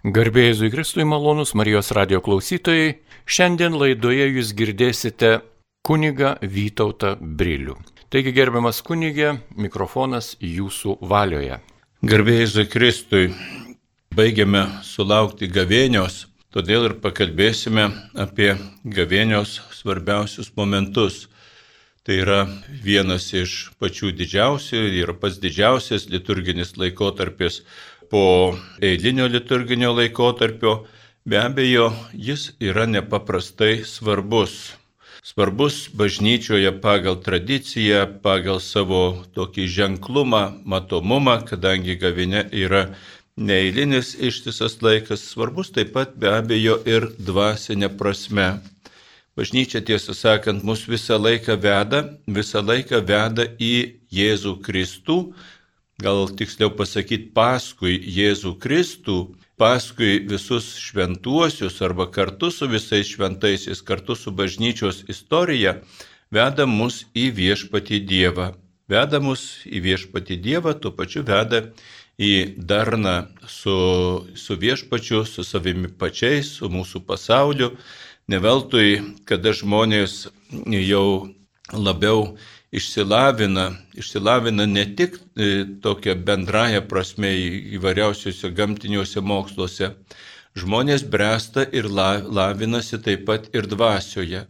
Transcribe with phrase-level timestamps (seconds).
[0.00, 2.94] Garbėjai Kristui malonus Marijos radio klausytojai,
[3.28, 5.42] šiandien laidoje jūs girdėsite
[5.84, 7.74] kuniga Vytautą Brilių.
[8.08, 11.58] Taigi gerbiamas kunigė, mikrofonas jūsų valioje.
[12.00, 13.26] Garbėjai Kristui,
[14.16, 18.54] baigiame sulaukti gavėnios, todėl ir pakalbėsime apie
[18.88, 21.26] gavėnios svarbiausius momentus.
[22.08, 22.46] Tai yra
[22.80, 27.60] vienas iš pačių didžiausių ir pats didžiausias liturginis laikotarpis
[28.10, 30.84] po eilinio liturginio laikotarpio,
[31.24, 34.72] be abejo, jis yra nepaprastai svarbus.
[35.22, 39.02] Svarbus bažnyčioje pagal tradiciją, pagal savo
[39.36, 42.86] tokį ženklumą, matomumą, kadangi gavinė yra
[43.36, 48.48] neįlinis ištisas laikas, svarbus taip pat be abejo ir dvasinė prasme.
[49.38, 55.20] Bažnyčia, tiesą sakant, mus visą laiką veda, visą laiką veda į Jėzų Kristų,
[56.00, 59.18] gal tiksliau pasakyti, paskui Jėzų Kristų,
[59.60, 65.78] paskui visus šventuosius arba kartu su visais šventaisiais, kartu su bažnyčios istorija,
[66.32, 68.52] veda mus į viešpatį Dievą.
[68.90, 71.66] Veda mus į viešpatį Dievą, tuo pačiu veda
[72.20, 73.16] į darną
[73.48, 73.76] su,
[74.34, 77.74] su viešpačiu, su savimi pačiais, su mūsų pasauliu.
[78.30, 81.30] Neveltui, kada žmonės jau
[81.72, 82.36] labiau
[82.72, 87.30] išsilavina, išsilavina ne tik e, tokia bendraja prasme
[87.78, 89.94] įvairiausiuose gamtiniuose moksluose,
[90.58, 94.44] žmonės bręsta ir lavinasi taip pat ir dvasioje.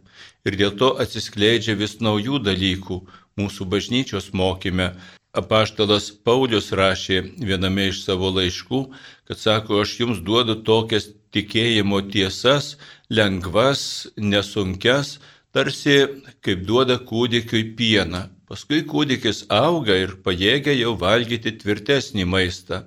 [0.48, 3.00] Ir dėl to atsiskleidžia vis naujų dalykų
[3.40, 4.92] mūsų bažnyčios mokyme.
[5.36, 8.80] Apaštalas Paulius rašė viename iš savo laiškų,
[9.28, 12.74] kad sako, aš jums duodu tokias tikėjimo tiesas,
[13.14, 15.20] lengvas, nesunkes,
[15.54, 15.96] tarsi
[16.44, 18.28] kaip duoda kūdikiui pieną.
[18.50, 22.84] Paskui kūdikis auga ir pajėgia jau valgyti tvirtesnį maistą.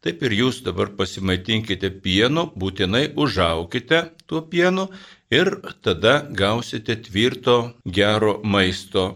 [0.00, 4.86] Taip ir jūs dabar pasimaitinkite pienu, būtinai užaukite tuo pienu
[5.30, 5.50] ir
[5.84, 9.10] tada gausite tvirto gero maisto.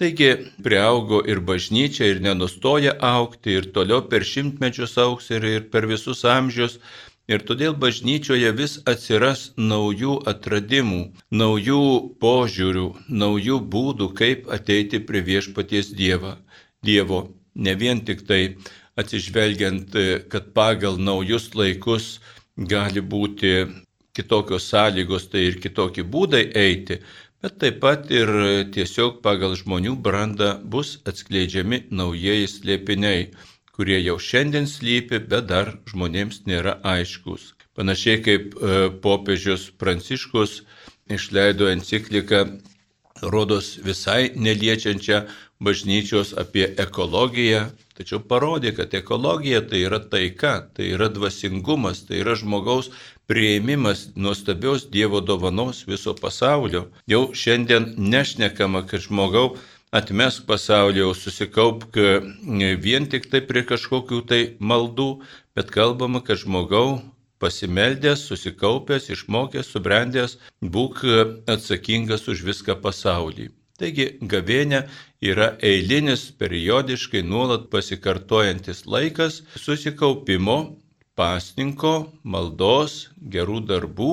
[0.00, 0.30] Taigi
[0.64, 6.22] prieaugo ir bažnyčia ir nenustoja aukti ir toliau per šimtmečius auks ir, ir per visus
[6.24, 6.78] amžius
[7.30, 11.82] Ir todėl bažnyčioje vis atsiras naujų atradimų, naujų
[12.24, 12.86] požiūrių,
[13.22, 16.32] naujų būdų, kaip ateiti prie viešpaties Dievą.
[16.82, 17.20] Dievo.
[17.54, 18.40] Ne vien tik tai
[18.98, 19.94] atsižvelgiant,
[20.32, 22.08] kad pagal naujus laikus
[22.56, 23.52] gali būti
[24.16, 26.98] kitokios sąlygos, tai ir kitokie būdai eiti,
[27.42, 28.32] bet taip pat ir
[28.74, 33.30] tiesiog pagal žmonių brandą bus atskleidžiami naujieji slėpiniai
[33.80, 37.54] kurie jau šiandien slypi, bet dar žmonėms nėra aiškus.
[37.72, 40.58] Panašiai kaip e, popiežius Pranciškus
[41.08, 42.42] išleido encikliką,
[43.22, 45.22] rodos visai neliečiančią
[45.64, 52.36] bažnyčios apie ekologiją, tačiau parodė, kad ekologija tai yra taika, tai yra dvasingumas, tai yra
[52.36, 52.92] žmogaus
[53.32, 56.90] prieimimas nuostabios Dievo dovanos viso pasaulio.
[57.08, 59.60] Jau šiandien nešnekama, kad žmogaus
[59.94, 61.98] atmesk pasaulį, jau susikaupk
[62.84, 65.10] vien tik tai prie kažkokių tai maldų,
[65.56, 67.00] bet kalbama, kad žmogau
[67.40, 71.02] pasimeldęs, susikaupęs, išmokęs, subrendęs, būk
[71.50, 73.48] atsakingas už viską pasaulį.
[73.80, 74.82] Taigi gavėnė
[75.24, 80.76] yra eilinis, periodiškai nuolat pasikartojantis laikas susikaupimo,
[81.20, 81.94] pasninko,
[82.24, 82.96] maldos,
[83.36, 84.10] gerų darbų,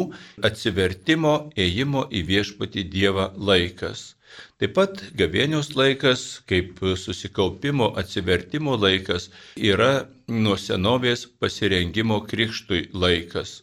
[0.49, 4.13] atsivertimo, ėjimo į viešpatį Dievą laikas.
[4.59, 13.61] Taip pat gavėnios laikas, kaip susikaupimo atsivertimo laikas, yra nuo senovės pasirengimo krikštui laikas.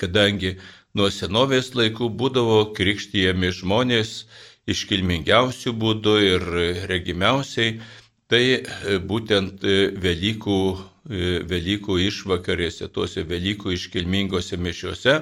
[0.00, 0.56] Kadangi
[0.96, 4.14] nuo senovės laikų būdavo krikštyjami žmonės
[4.72, 6.46] iškilmingiausių būdų ir
[6.90, 7.80] regimiausiai,
[8.28, 8.42] tai
[9.10, 9.64] būtent
[10.04, 10.60] Velykų,
[11.08, 15.14] Velykų išvakarėse, tuose Velykų iškilmingose mišiuose,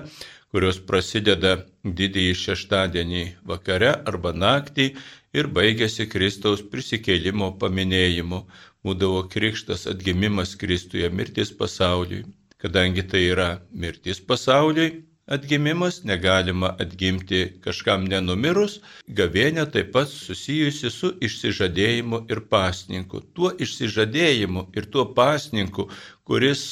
[0.50, 1.52] kurios prasideda
[1.84, 4.88] didįjį šeštadienį vakare arba naktį
[5.36, 8.42] ir baigėsi Kristaus prisikėlimo paminėjimu.
[8.86, 12.24] Būdavo krikštas atgimimas Kristuje, mirtis pasauliui.
[12.62, 21.12] Kadangi tai yra mirtis pasauliui, atgimimas, negalima atgimti kažkam nenumirus, gavėnė taip pat susijusi su
[21.28, 23.22] išsižadėjimu ir pasninku.
[23.34, 25.88] Tuo išsižadėjimu ir tuo pasninku,
[26.24, 26.66] kuris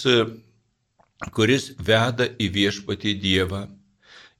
[1.33, 3.63] kuris veda į viešpatį Dievą.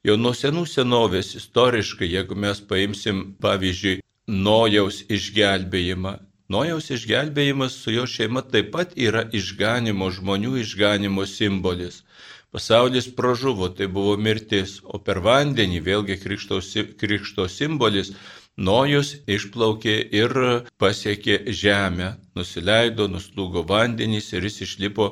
[0.05, 6.13] Jau nuo senų senovės istoriškai, jeigu mes paimsim pavyzdžiui Nojaus išgelbėjimą,
[6.49, 12.03] Nojaus išgelbėjimas su jo šeima taip pat yra išganimo, žmonių išganimo simbolis.
[12.55, 16.61] Pasaulis pražuvo, tai buvo mirtis, o per vandenį, vėlgi krikšto,
[17.01, 18.13] krikšto simbolis,
[18.55, 20.31] Nojus išplaukė ir
[20.79, 25.09] pasiekė žemę, nusileido, nuslūgo vandenys ir jis išlipo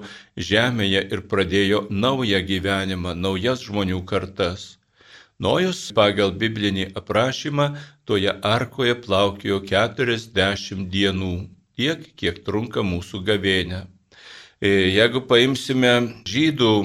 [0.51, 4.77] žemėje ir pradėjo naują gyvenimą, naujas žmonių kartas.
[5.43, 7.69] Nojus pagal biblinį aprašymą
[8.07, 11.35] toje arkoje plaukėjo 40 dienų,
[11.75, 13.87] tiek, kiek trunka mūsų gavėnė.
[14.63, 16.75] E, jeigu paimsime žydų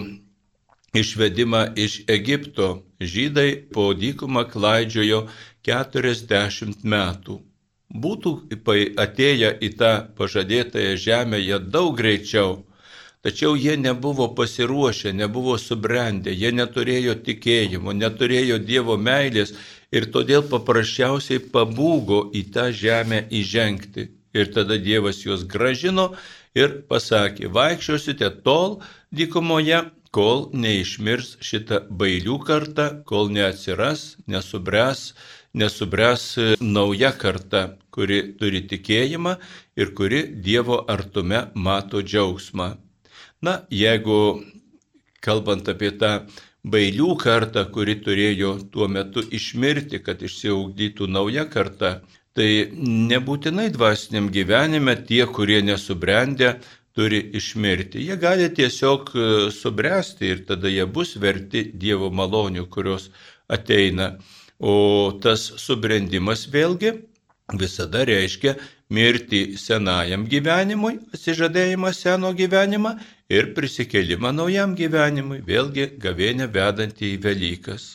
[0.94, 5.26] išvedimą iš Egipto, žydai po dykumą klaidžiojo
[5.66, 7.40] 40 metų.
[7.88, 8.32] Būtų
[9.00, 12.64] atėję į tą pažadėtąją žemę jie daug greičiau,
[13.24, 19.54] tačiau jie nebuvo pasiruošę, nebuvo subrendę, jie neturėjo tikėjimo, neturėjo Dievo meilės
[19.90, 24.08] ir todėl paprasčiausiai pabūgo į tą žemę įžengti.
[24.36, 26.12] Ir tada Dievas juos gražino
[26.54, 29.80] ir pasakė, vaikščiosite tol dykumoje,
[30.14, 35.12] kol neišmirs šitą bailių kartą, kol neatsiras, nesubręs,
[35.54, 36.24] nesubręs
[36.60, 37.62] nauja karta,
[37.94, 39.36] kuri turi tikėjimą
[39.76, 42.68] ir kuri Dievo artume mato džiaugsmą.
[43.42, 44.42] Na, jeigu
[45.22, 46.12] kalbant apie tą
[46.66, 52.00] bailių kartą, kuri turėjo tuo metu išmirti, kad išsiaugdytų nauja karta,
[52.34, 52.70] tai
[53.10, 56.58] nebūtinai dvasiniam gyvenime tie, kurie nesubrendę,
[56.98, 58.00] turi išmirti.
[58.02, 63.12] Jie gali tiesiog e, subręsti ir tada jie bus verti Dievo malonių, kurios
[63.46, 64.16] ateina.
[64.58, 64.74] O
[65.22, 66.96] tas subrendimas vėlgi
[67.54, 68.56] visada reiškia
[68.90, 72.96] mirti senajam gyvenimui, atsižadėjimą seno gyvenimą
[73.30, 77.92] ir prisikelimą naujam gyvenimui, vėlgi gavėnę vedantį į Velykas.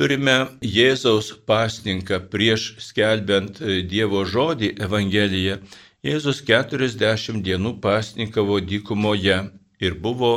[0.00, 3.60] Turime Jėzaus pasninką prieš skelbiant
[3.92, 5.60] Dievo žodį Evangeliją
[6.06, 9.38] Jėzus 40 dienų pasnikavo dykumoje
[9.82, 10.30] ir buvo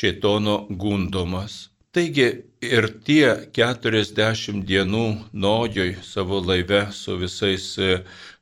[0.00, 1.56] šėtono gundomas.
[1.92, 2.28] Taigi
[2.64, 3.26] ir tie
[3.58, 5.04] 40 dienų
[5.44, 7.68] nojoj savo laive su visais,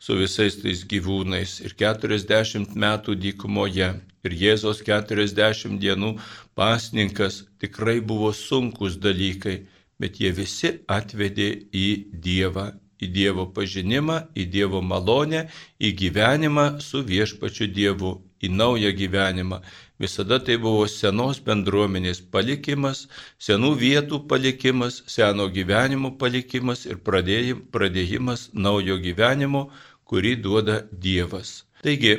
[0.05, 3.93] su visais tais gyvūnais ir 40 metų dykumoje
[4.29, 6.13] ir Jėzos 40 dienų
[6.55, 9.65] pasninkas tikrai buvo sunkus dalykai,
[9.99, 11.89] bet jie visi atvedė į
[12.29, 15.47] Dievą į Dievo pažinimą, į Dievo malonę,
[15.81, 19.61] į gyvenimą su viešpačiu Dievu, į naują gyvenimą.
[19.99, 23.06] Visada tai buvo senos bendruomenės palikimas,
[23.43, 29.69] senų vietų palikimas, seno gyvenimo palikimas ir pradėjimas naujo gyvenimo,
[30.09, 31.65] kurį duoda Dievas.
[31.83, 32.15] Taigi,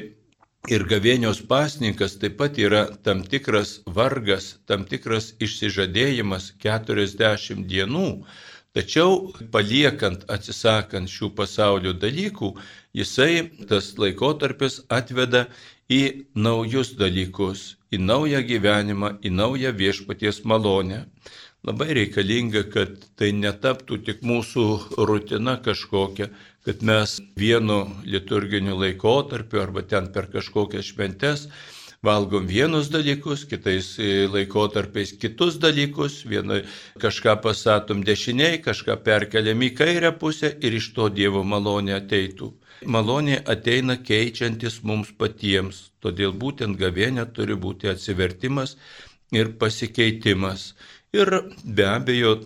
[0.75, 8.10] ir gavėnios pasninkas taip pat yra tam tikras vargas, tam tikras išsižadėjimas 40 dienų,
[8.77, 12.51] Tačiau paliekant, atsisakant šių pasaulio dalykų,
[13.00, 15.48] jisai tas laikotarpis atveda
[15.89, 16.01] į
[16.38, 21.01] naujus dalykus, į naują gyvenimą, į naują viešpaties malonę.
[21.66, 24.68] Labai reikalinga, kad tai netaptų tik mūsų
[25.10, 26.30] rutina kažkokia,
[26.63, 31.50] kad mes vienu liturginiu laikotarpiu arba ten per kažkokias šventes
[32.04, 36.62] valgom vienus dalykus, kitais e, laikotarpiais kitus dalykus, vieną
[37.01, 42.54] kažką pasatom dešiniai, kažką perkeliam į kairę pusę ir iš to Dievo malonė ateitų.
[42.88, 48.78] Malonė ateina keičiantis mums patiems, todėl būtent gavėnė turi būti atsivertimas
[49.36, 50.74] ir pasikeitimas.
[51.12, 51.28] Ir
[51.66, 52.38] be abejo,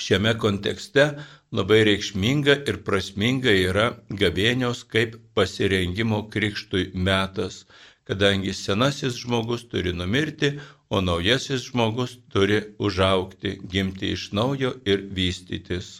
[0.00, 1.10] šiame kontekste
[1.52, 7.66] labai reikšminga ir prasminga yra gavėnios kaip pasirengimo krikštui metas
[8.06, 10.54] kadangi senasis žmogus turi numirti,
[10.88, 15.96] o naujasis žmogus turi užaukti, gimti iš naujo ir vystytis.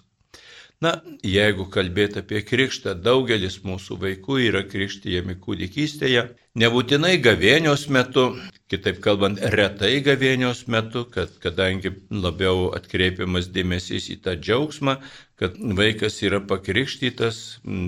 [0.84, 0.90] Na,
[1.24, 6.26] jeigu kalbėt apie krikštą, daugelis mūsų vaikų yra krikštijami kūdikystėje,
[6.60, 8.26] nebūtinai gavėnios metu,
[8.68, 14.98] kitaip kalbant, retai gavėnios metu, kad kadangi labiau atkreipiamas dėmesys į tą džiaugsmą,
[15.40, 17.40] kad vaikas yra pakrikštytas,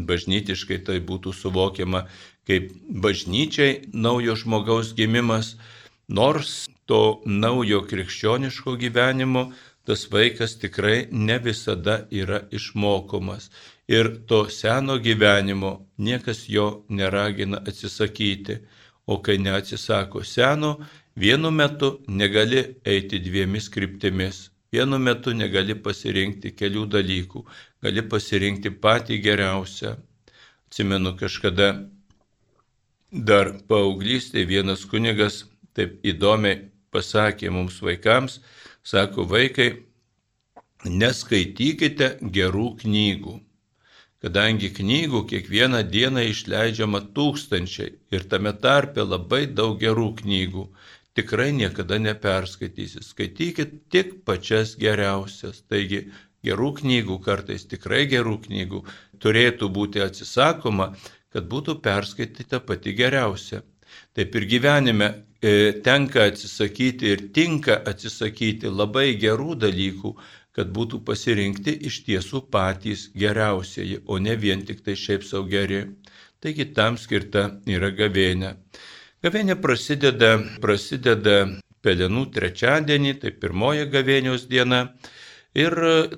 [0.09, 2.07] bažnytiškai tai būtų suvokiama
[2.49, 2.73] kaip
[3.05, 5.57] bažnyčiai naujo žmogaus gimimas,
[6.09, 9.51] nors to naujo krikščioniško gyvenimo
[9.89, 13.51] tas vaikas tikrai ne visada yra išmokomas.
[13.89, 18.59] Ir to seno gyvenimo niekas jo neragina atsisakyti.
[19.07, 20.75] O kai neatsisako seno,
[21.17, 24.51] vienu metu negali eiti dviemis kryptimis.
[24.73, 27.45] Vienu metu negali pasirinkti kelių dalykų,
[27.83, 29.95] gali pasirinkti patį geriausią.
[30.69, 31.71] Atsimenu kažkada
[33.09, 38.41] Dar paauglystėje vienas kunigas taip įdomiai pasakė mums vaikams,
[38.85, 39.85] sako vaikai,
[40.85, 43.39] neskaitykite gerų knygų,
[44.21, 50.69] kadangi knygų kiekvieną dieną išleidžiama tūkstančiai ir tame tarpe labai daug gerų knygų,
[51.17, 53.01] tikrai niekada neperskaitysi.
[53.03, 55.65] Skaitykit tik pačias geriausias.
[55.65, 56.11] Taigi
[56.45, 58.85] gerų knygų, kartais tikrai gerų knygų,
[59.19, 60.93] turėtų būti atsisakoma,
[61.35, 63.63] kad būtų perskaityta pati geriausia.
[64.17, 65.09] Taip ir gyvenime
[65.41, 70.15] e, tenka atsisakyti ir tinka atsisakyti labai gerų dalykų,
[70.59, 75.85] kad būtų pasirinkti iš tiesų patys geriausieji, o ne vien tik tai šiaip savo geri.
[76.43, 78.57] Taigi tam skirta yra gavėnė.
[79.23, 81.39] Gavėnė prasideda, prasideda
[81.83, 84.83] pelenų trečiadienį, tai pirmoji gavėnios diena
[85.59, 85.75] ir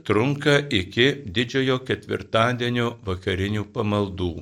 [0.09, 4.33] trunka iki didžiojo ketvirtadienio vakarinių pamaldų.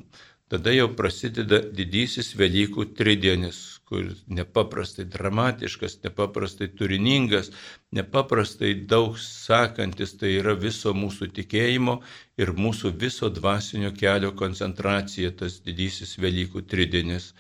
[0.49, 7.51] Tada jau prasideda didysis Velykų tridienis, kur nepaprastai dramatiškas, nepaprastai turiningas,
[7.93, 11.99] nepaprastai daug sakantis, tai yra viso mūsų tikėjimo
[12.41, 17.35] ir mūsų viso dvasinio kelio koncentracija, tas didysis Velykų tridinis.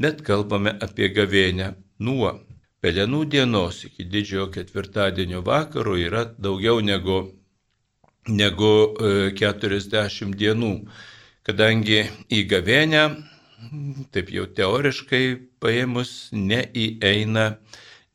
[0.00, 2.32] Bet kalbame apie gavėnę nuo
[2.84, 7.14] Pelenų dienos iki didžiojo ketvirtadienio vakaro yra daugiau negu,
[8.28, 8.72] negu
[9.40, 10.72] 40 e, dienų,
[11.44, 13.04] kadangi į gavėnę
[14.14, 15.24] taip jau teoriškai
[15.62, 17.44] paėmus, neįeina,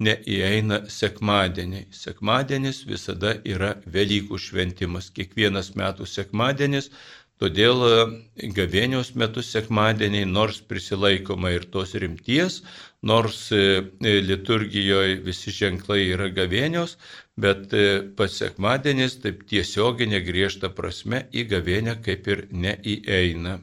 [0.04, 1.88] neįeina sekmadieniai.
[1.96, 6.92] Sekmadienis visada yra Velykų šventimas, kiekvienas metų sekmadienis,
[7.40, 7.96] todėl e,
[8.56, 12.62] gavėnios metu sekmadieniai, nors prisilaikoma ir tos rimties,
[13.02, 13.64] nors e,
[14.04, 16.98] e, liturgijoje visi ženklai yra gavėnios,
[17.43, 17.74] bet
[18.17, 23.60] pats sekmadienis taip tiesioginė griežta prasme į gavėnę kaip ir neįeina.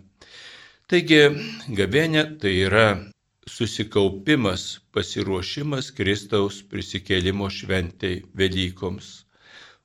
[0.86, 1.20] Taigi,
[1.78, 2.86] gavėnė tai yra
[3.50, 4.64] susikaupimas,
[4.94, 9.08] pasiruošimas Kristaus prisikėlimo šventei Velykoms.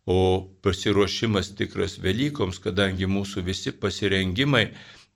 [0.05, 0.19] O
[0.65, 4.65] pasiruošimas tikras Velykoms, kadangi mūsų visi pasirengimai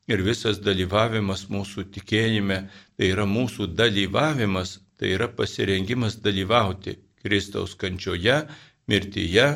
[0.10, 2.60] ir visas dalyvavimas mūsų tikėjime,
[2.98, 8.38] tai yra mūsų dalyvavimas, tai yra pasirengimas dalyvauti Kristaus kančioje,
[8.88, 9.48] mirtyje,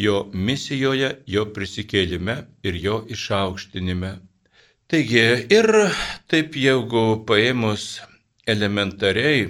[0.00, 4.12] jo misijoje, jo prisikėlime ir jo išaukštinime.
[4.88, 5.68] Taigi ir
[6.32, 7.98] taip jeigu paėmus
[8.48, 9.42] elementariai,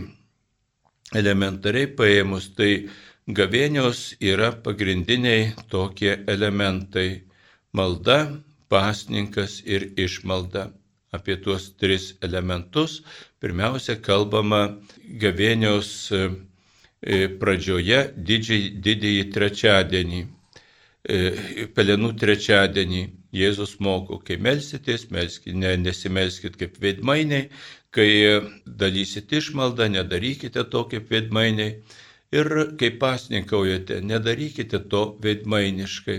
[1.14, 2.88] elementariai paėmus, tai
[3.38, 7.22] gavėnios yra pagrindiniai tokie elementai-
[7.78, 8.18] malda,
[8.68, 10.72] pasninkas ir išmalda.
[11.12, 13.02] Apie tuos tris elementus
[13.40, 14.76] pirmiausia kalbama
[15.22, 16.10] gavėnios
[17.40, 20.24] pradžioje didžiai, didįjį trečiadienį,
[21.04, 23.06] e, pelenų trečiadienį.
[23.38, 27.50] Jėzus moko, kai melsitės, melskit, ne, nesimelskit kaip veidmainiai,
[27.92, 28.08] kai
[28.64, 31.82] dalysit išmaldą, nedarykite to kaip veidmainiai
[32.32, 32.48] ir
[32.80, 36.18] kai pasninkaujate, nedarykite to veidmainiškai.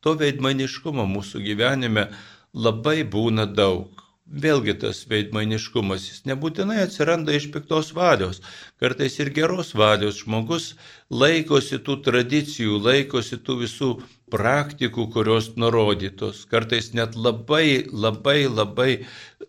[0.00, 2.08] To veidmainiškumo mūsų gyvenime
[2.54, 4.00] labai būna daug.
[4.30, 8.38] Vėlgi tas veidmainiškumas, jis nebūtinai atsiranda iš piktos valios,
[8.78, 10.20] kartais ir geros valios.
[10.22, 10.76] Žmogus
[11.10, 13.90] laikosi tų tradicijų, laikosi tų visų
[14.30, 16.44] praktikų, kurios nurodytos.
[16.46, 18.90] Kartais net labai, labai, labai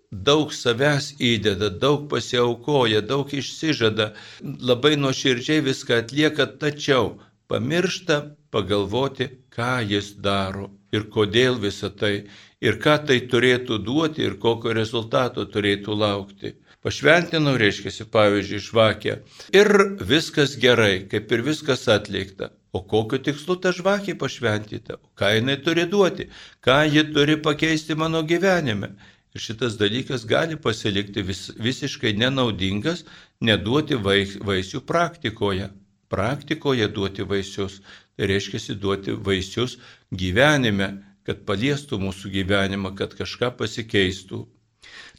[0.10, 7.20] daug savęs įdeda, daug pasiaukoja, daug išsižada, labai nuoširdžiai viską atlieka, tačiau
[7.54, 12.16] pamiršta pagalvoti, ką jis daro ir kodėl visą tai
[12.62, 16.56] ir ką tai turėtų duoti ir kokio rezultato turėtų laukti.
[16.82, 19.16] Pašventinau, reiškia, pavyzdžiui, žvakę.
[19.54, 19.70] Ir
[20.02, 22.50] viskas gerai, kaip ir viskas atlikta.
[22.74, 24.98] O kokiu tikslu ta žvakė pašventyta?
[25.20, 26.30] Ką jinai turi duoti?
[26.66, 28.96] Ką ji turi pakeisti mano gyvenime?
[29.36, 33.06] Ir šitas dalykas gali pasilikti vis, visiškai nenaudingas,
[33.44, 35.70] neduoti vaisių praktikoje.
[36.12, 37.78] Praktikoje duoti vaisius,
[38.18, 39.78] tai reiškia duoti vaisius
[40.12, 40.90] gyvenime,
[41.28, 44.46] kad paliestų mūsų gyvenimą, kad kažką pasikeistų.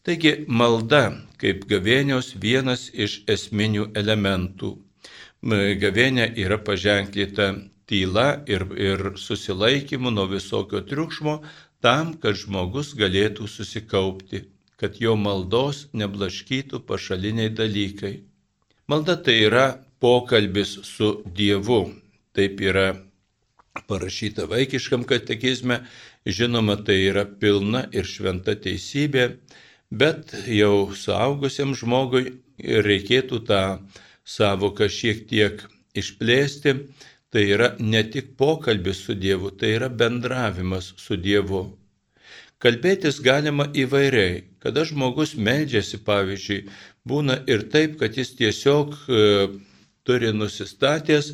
[0.02, 1.02] Taigi malda
[1.38, 4.72] kaip gavėnios vienas iš esminių elementų.
[5.82, 7.52] Gavėnė yra paženklyta
[7.86, 11.36] tyla ir, ir susilaikymu nuo visokio triukšmo
[11.82, 14.44] tam, kad žmogus galėtų susikaupti,
[14.78, 18.14] kad jo maldos neblaškytų pašaliniai dalykai.
[18.90, 19.66] Malda tai yra
[20.02, 21.82] pokalbis su Dievu.
[22.34, 22.86] Taip yra
[23.88, 25.80] parašyta vaikiškam katekizme,
[26.26, 29.28] žinoma, tai yra pilna ir šventa teisybė,
[29.90, 33.62] bet jau suaugusiam žmogui reikėtų tą
[34.24, 35.64] savoką šiek tiek
[35.96, 36.76] išplėsti.
[37.32, 41.62] Tai yra ne tik pokalbis su Dievu, tai yra bendravimas su Dievu.
[42.60, 44.42] Kalbėtis galima įvairiai.
[44.60, 46.58] Kada žmogus meldžiasi, pavyzdžiui,
[47.08, 49.22] būna ir taip, kad jis tiesiog e,
[50.04, 51.32] turi nusistatęs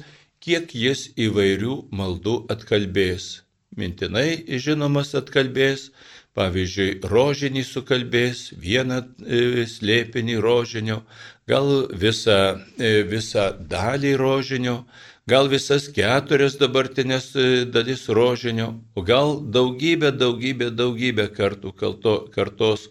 [0.49, 3.43] kiek jis įvairių maldų atkalbės.
[3.76, 5.90] Mintinai žinomas atkalbės,
[6.38, 11.02] pavyzdžiui, rožinį sukalbės, vieną e, slėpinį rožinio,
[11.50, 11.69] gal
[12.05, 12.38] visą,
[12.81, 14.78] e, visą dalį rožinio,
[15.28, 21.76] gal visas keturias dabartinės e, dalis rožinio, o gal daugybę, daugybę, daugybę kartų
[22.33, 22.88] kartos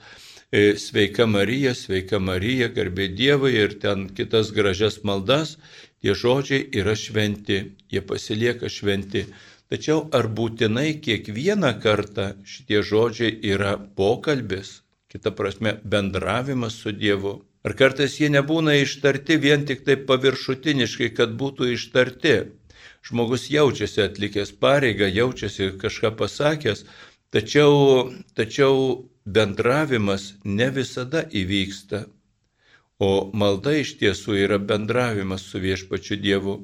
[0.51, 5.57] E, sveika Marija, sveika Marija, garbė Dievui ir ten kitas gražias maldas,
[6.01, 7.59] tie žodžiai yra šventi,
[7.91, 9.25] jie pasilieka šventi.
[9.67, 17.33] Tačiau ar būtinai kiekvieną kartą šitie žodžiai yra pokalbis, kita prasme bendravimas su Dievu?
[17.67, 22.35] Ar kartais jie nebūna ištarti vien tik taip paviršutiniškai, kad būtų ištarti?
[23.07, 26.85] Žmogus jaučiasi atlikęs pareigą, jaučiasi kažką pasakęs,
[27.35, 32.05] tačiau, tačiau bendravimas ne visada įvyksta,
[32.99, 36.59] o malda iš tiesų yra bendravimas su viešpačiu Dievu.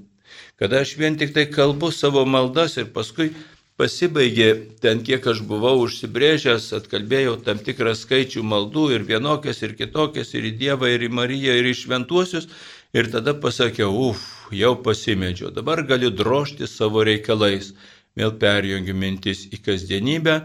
[0.57, 3.31] Kada aš vien tik tai kalbu savo maldas ir paskui
[3.77, 4.49] pasibaigė
[4.81, 10.49] ten, kiek aš buvau užsibrėžęs, atkalbėjau tam tikrą skaičių maldų ir vienokias, ir kitokias, ir
[10.49, 12.49] į Dievą, ir į Mariją, ir į šventuosius,
[12.93, 14.21] ir tada pasakiau, uf,
[14.53, 17.73] jau pasimedžiau, dabar galiu drošti savo reikalais.
[18.13, 20.35] Vėl perjungiu mintis į kasdienybę,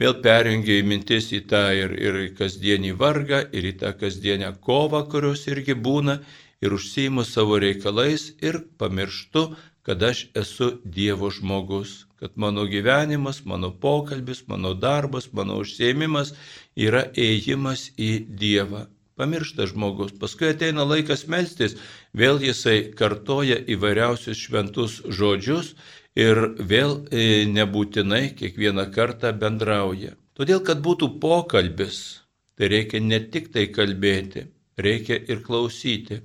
[0.00, 5.04] vėl perjungia į mintis į tą ir, ir kasdienį vargą, ir į tą kasdienę kovą,
[5.10, 6.18] kurios irgi būna,
[6.64, 9.44] ir užsijimu savo reikalais ir pamirštu,
[9.84, 16.32] kad aš esu Dievo žmogus, kad mano gyvenimas, mano pokalbis, mano darbas, mano užsiemimas
[16.74, 18.86] yra ėjimas į Dievą.
[19.14, 21.76] Pamiršta žmogus, paskui ateina laikas melstis,
[22.16, 25.74] vėl jisai kartoja įvairiausius šventus žodžius
[26.18, 30.14] ir vėl e, nebūtinai kiekvieną kartą bendrauja.
[30.34, 32.26] Todėl, kad būtų pokalbis,
[32.58, 34.46] tai reikia ne tik tai kalbėti,
[34.78, 36.22] reikia ir klausyti.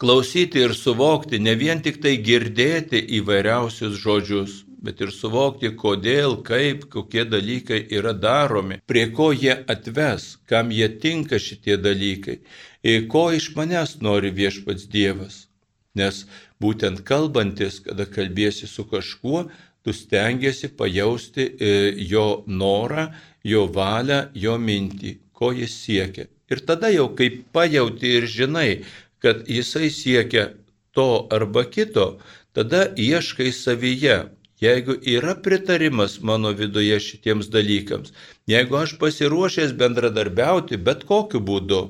[0.00, 6.88] Klausyti ir suvokti, ne vien tik tai girdėti įvairiausius žodžius, bet ir suvokti, kodėl, kaip,
[6.90, 12.40] kokie dalykai yra daromi, prie ko jie atves, kam jie tinka šitie dalykai,
[12.82, 15.46] ir ko iš manęs nori viešpats Dievas.
[15.94, 16.24] Nes
[16.62, 19.46] būtent kalbantis, kada kalbėsi su kažkuo,
[19.82, 21.70] tu stengiasi pajausti e,
[22.12, 23.08] jo norą,
[23.44, 26.28] jo valią, jo mintį, ko jis siekia.
[26.52, 28.82] Ir tada jau kaip pajauti ir žinai,
[29.22, 30.52] kad jisai siekia
[30.92, 32.18] to arba kito,
[32.52, 34.22] tada ieškai savyje.
[34.62, 38.12] Jeigu yra pritarimas mano viduje šitiems dalykams,
[38.46, 41.80] jeigu aš pasiruošęs bendradarbiauti bet kokiu būdu,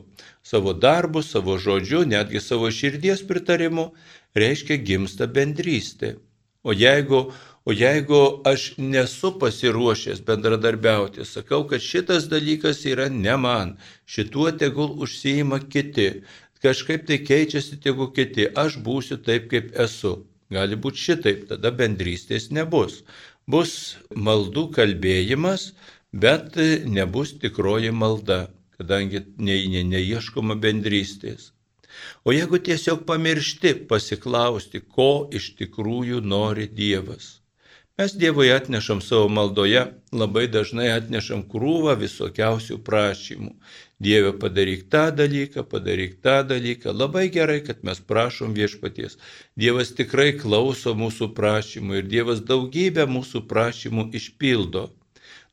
[0.43, 3.91] savo darbu, savo žodžiu, netgi savo širdies pritarimu,
[4.39, 6.17] reiškia gimsta bendrystė.
[6.63, 7.33] O jeigu,
[7.67, 14.95] o jeigu aš nesu pasiruošęs bendradarbiauti, sakau, kad šitas dalykas yra ne man, šituo tegul
[15.03, 16.23] užsijima kiti,
[16.63, 20.21] kažkaip tai keičiasi tegu kiti, aš būsiu taip, kaip esu.
[20.53, 23.01] Gali būti šitaip, tada bendrystės nebus.
[23.51, 25.73] Bus maldų kalbėjimas,
[26.13, 28.45] bet nebus tikroji malda,
[28.79, 31.51] kadangi ne, ne, neieškoma bendrystės.
[32.25, 37.39] O jeigu tiesiog pamiršti pasiklausti, ko iš tikrųjų nori Dievas.
[37.99, 39.83] Mes Dievui atnešam savo maldoje,
[40.17, 43.51] labai dažnai atnešam krūvą visokiausių prašymų.
[44.03, 46.95] Dieve padaryk tą dalyką, padaryk tą dalyką.
[46.97, 49.19] Labai gerai, kad mes prašom viešpaties.
[49.61, 54.89] Dievas tikrai klauso mūsų prašymų ir Dievas daugybę mūsų prašymų išpildo.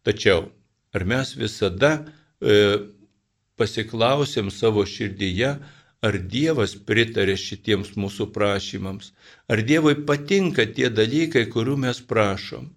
[0.07, 0.47] Tačiau,
[0.95, 1.91] ar mes visada
[2.39, 2.87] e,
[3.59, 5.57] pasiklausėm savo širdyje,
[6.07, 9.11] ar Dievas pritarė šitiems mūsų prašymams,
[9.51, 12.69] ar Dievui patinka tie dalykai, kurių mes prašom.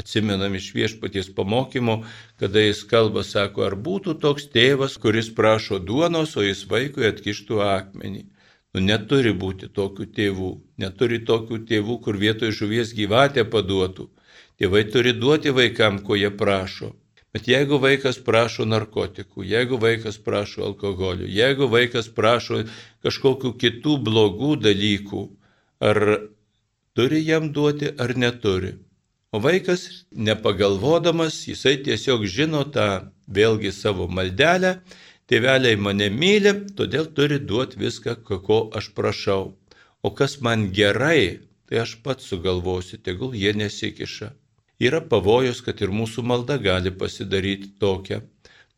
[0.00, 1.98] Atsimenam iš viešpaties pamokymo,
[2.40, 7.60] kada jis kalba, sako, ar būtų toks tėvas, kuris prašo duonos, o jis vaikui atkištų
[7.66, 8.24] akmenį.
[8.72, 14.08] Nu, neturi būti tokių tėvų, neturi tokių tėvų, kur vietoj žuvies gyvatę paduotų.
[14.58, 16.94] Tėvai turi duoti vaikam, ko jie prašo.
[17.32, 22.58] Bet jeigu vaikas prašo narkotikų, jeigu vaikas prašo alkoholio, jeigu vaikas prašo
[23.06, 25.22] kažkokių kitų blogų dalykų,
[25.80, 26.00] ar
[26.92, 28.74] turi jam duoti ar neturi.
[29.32, 32.88] O vaikas, nepagalvodamas, jisai tiesiog žino tą
[33.32, 34.74] vėlgi savo maldelę,
[35.32, 39.54] tėveliai mane myli, todėl turi duoti viską, ko aš prašau.
[40.04, 44.34] O kas man gerai, tai aš pats sugalvosiu, tegul jie nesikiša
[44.88, 48.22] yra pavojus, kad ir mūsų malda gali pasidaryti tokia.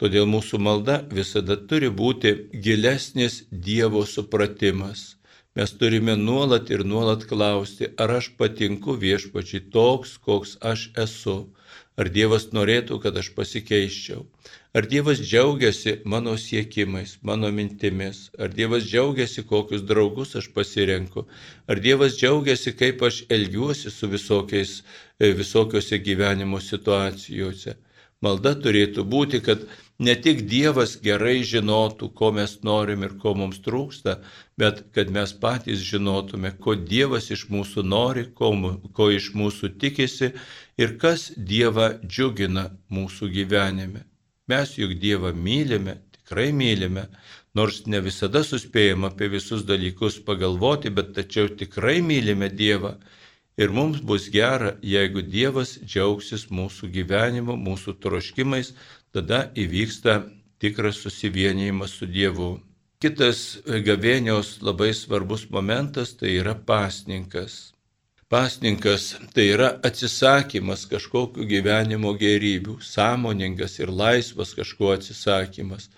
[0.03, 2.33] Todėl mūsų malda visada turi būti
[2.67, 5.15] gilesnis Dievo supratimas.
[5.55, 11.37] Mes turime nuolat ir nuolat klausti, ar aš patinku viešpačiai toks, koks aš esu.
[11.95, 14.25] Ar Dievas norėtų, kad aš pasikeiščiau?
[14.75, 18.25] Ar Dievas džiaugiasi mano siekimais, mano mintimis?
[18.35, 21.29] Ar Dievas džiaugiasi, kokius draugus aš pasirenku?
[21.71, 24.81] Ar Dievas džiaugiasi, kaip aš elgiuosi su visokiais
[25.21, 27.77] visokiose gyvenimo situacijose.
[28.25, 29.67] Malda turėtų būti, kad
[29.99, 34.17] ne tik Dievas gerai žinotų, ko mes norim ir ko mums trūksta,
[34.59, 38.51] bet kad mes patys žinotume, ko Dievas iš mūsų nori, ko,
[38.97, 40.33] ko iš mūsų tikisi
[40.81, 44.07] ir kas Dievą džiugina mūsų gyvenime.
[44.49, 47.09] Mes juk Dievą mylime, tikrai mylime,
[47.55, 52.97] nors ne visada suspėjom apie visus dalykus pagalvoti, bet tačiau tikrai mylime Dievą
[53.57, 58.73] Ir mums bus gera, jeigu Dievas džiaugsis mūsų gyvenimu, mūsų troškimais,
[59.15, 60.25] tada įvyksta
[60.59, 62.57] tikras susivienijimas su Dievu.
[62.99, 67.75] Kitas gavėnios labai svarbus momentas tai yra pasninkas.
[68.33, 75.91] Pasninkas tai yra atsisakymas kažkokiu gyvenimo gerybių, sąmoningas ir laisvas kažkuo atsisakymas.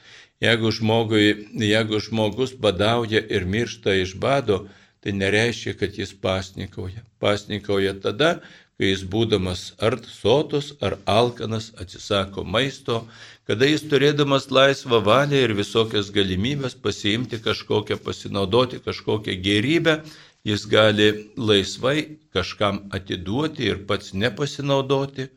[0.45, 4.67] Jeigu, žmogui, jeigu žmogus badauja ir miršta iš bado,
[5.01, 7.03] tai nereiškia, kad jis pasnikauja.
[7.23, 8.39] Pasnikauja tada,
[8.77, 13.05] kai jis būdamas ar sotus, ar alkanas atsisako maisto,
[13.49, 20.01] kada jis turėdamas laisvą valią ir visokias galimybės pasiimti kažkokią, pasinaudoti kažkokią gerybę,
[20.47, 25.31] jis gali laisvai kažkam atiduoti ir pats nepasinaudoti.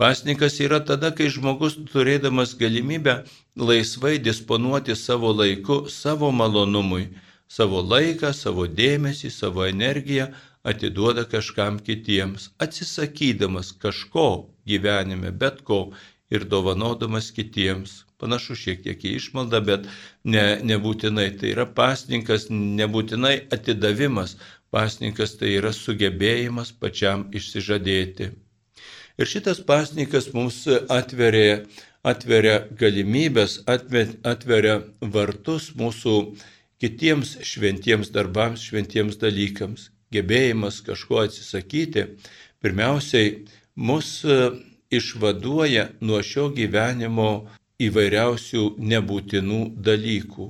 [0.00, 3.20] Pasnikas yra tada, kai žmogus turėdamas galimybę
[3.56, 7.10] laisvai disponuoti savo laiku, savo malonumui
[7.48, 10.30] savo laiką, savo dėmesį, savo energiją
[10.66, 15.92] atiduoda kažkam kitiems, atsisakydamas kažko gyvenime, bet ko
[16.30, 18.02] ir dovanodamas kitiems.
[18.16, 19.88] Panašu šiek tiek į išmaldą, bet
[20.24, 24.38] ne, nebūtinai tai yra pasninkas, nebūtinai atidavimas.
[24.72, 28.30] Pasninkas tai yra sugebėjimas pačiam išsižadėti.
[29.20, 31.60] Ir šitas pasninkas mums atveria,
[32.04, 36.16] atveria galimybės, atveria vartus mūsų
[36.82, 39.90] kitiems šventiems darbams, šventiems dalykams.
[40.14, 42.04] Gebėjimas kažko atsisakyti,
[42.62, 43.32] pirmiausiai
[43.76, 44.36] mus e,
[44.94, 47.30] išvaduoja nuo šio gyvenimo
[47.82, 48.62] įvairiausių
[48.92, 50.46] nebūtinų dalykų,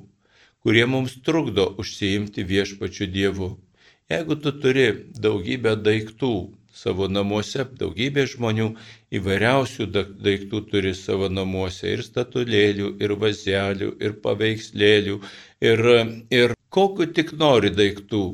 [0.62, 3.54] kurie mums trukdo užsiimti viešpačiu Dievu.
[4.12, 4.86] Jeigu tu turi
[5.18, 6.34] daugybę daiktų,
[6.76, 8.68] savo namuose, daugybė žmonių
[9.18, 15.20] įvairiausių daiktų turi savo namuose ir statulėlių, ir vazelių, ir paveikslėlių,
[15.70, 15.86] ir,
[16.40, 18.24] ir kokiu tik nori daiktų.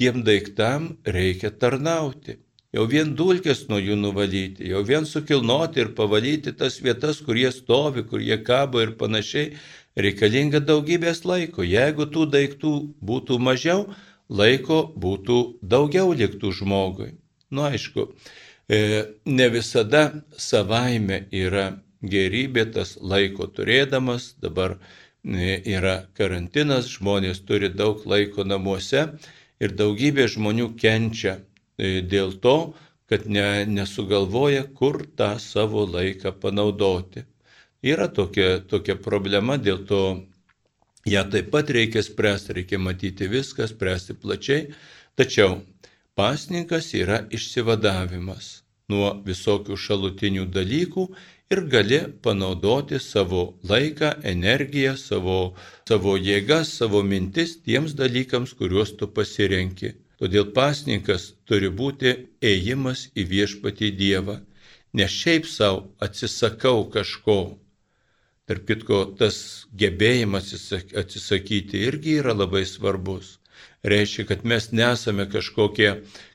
[0.00, 2.38] Tiem daiktam reikia tarnauti.
[2.72, 7.50] Jau vien dulkės nuo jų nuvalyti, jau vien sukilnoti ir pavalyti tas vietas, kur jie
[7.52, 9.56] stovi, kur jie kabo ir panašiai,
[9.98, 11.66] reikalinga daugybės laiko.
[11.66, 12.72] Jeigu tų daiktų
[13.10, 13.88] būtų mažiau,
[14.30, 17.10] laiko būtų daugiau liktų žmogui.
[17.50, 18.06] Nu aišku,
[18.68, 20.02] e, ne visada
[20.38, 21.66] savaime yra
[22.02, 29.08] gerybė tas laiko turėdamas, dabar e, yra karantinas, žmonės turi daug laiko namuose
[29.60, 32.56] ir daugybė žmonių kenčia e, dėl to,
[33.10, 37.26] kad ne, nesugalvoja, kur tą savo laiką panaudoti.
[37.82, 40.00] Yra tokia, tokia problema, dėl to
[41.08, 44.68] ją taip pat reikia spręsti, reikia matyti viską, spręsti plačiai,
[45.18, 45.58] tačiau
[46.18, 48.46] Pasninkas yra išsivadavimas
[48.90, 51.04] nuo visokių šalutinių dalykų
[51.54, 55.38] ir gali panaudoti savo laiką, energiją, savo,
[55.88, 59.94] savo jėgas, savo mintis tiems dalykams, kuriuos tu pasirenki.
[60.20, 62.14] Todėl pasninkas turi būti
[62.52, 64.40] ėjimas į viešpatį Dievą.
[64.98, 67.40] Ne šiaip savo atsisakau kažko.
[68.50, 69.36] Tarp kitko, tas
[69.78, 70.50] gebėjimas
[71.02, 73.39] atsisakyti irgi yra labai svarbus
[73.82, 75.94] reiškia, kad mes nesame kažkokie,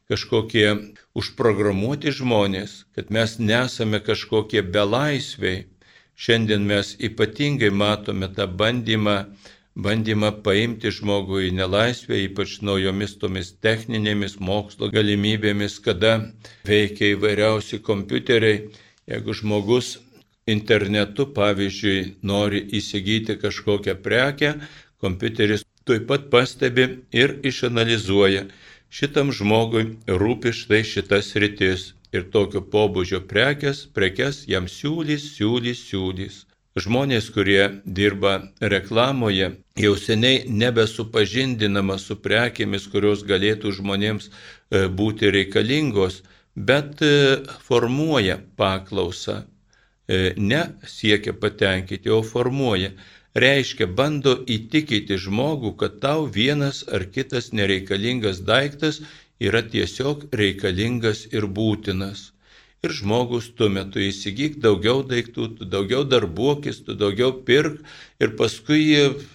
[0.10, 0.68] kažkokie
[1.18, 5.66] užprogramuoti žmonės, kad mes nesame kažkokie belaisviai.
[6.16, 9.16] Šiandien mes ypatingai matome tą bandymą,
[9.76, 16.14] bandymą paimti žmogų į nelaisvę, ypač naujomis tomis techninėmis mokslo galimybėmis, kada
[16.64, 18.70] veikia įvairiausi kompiuteriai.
[19.12, 19.98] Jeigu žmogus
[20.48, 24.56] internetu, pavyzdžiui, nori įsigyti kažkokią prekę,
[25.04, 28.48] kompiuteris tuoj pat pastebi ir išanalizuoja,
[28.90, 29.86] šitam žmogui
[30.22, 36.44] rūpi štai šitas rytis ir tokio pobūdžio prekes, prekes jam siūlys, siūlys, siūlys.
[36.76, 37.62] Žmonės, kurie
[37.98, 46.18] dirba reklamoje, jau seniai nebesupažindinama su prekėmis, kurios galėtų žmonėms e, būti reikalingos,
[46.56, 47.14] bet e,
[47.70, 49.44] formuoja paklausą.
[50.06, 52.92] E, ne siekia patenkinti, o formuoja
[53.36, 59.02] reiškia bando įtikinti žmogų, kad tau vienas ar kitas nereikalingas daiktas
[59.44, 62.32] yra tiesiog reikalingas ir būtinas.
[62.86, 67.80] Ir žmogus tuo metu įsigyk daugiau daiktų, tu daugiau darbuokis, tu daugiau pirk
[68.22, 68.84] ir paskui